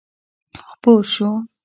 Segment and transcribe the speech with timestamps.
[0.69, 1.29] خپور شو.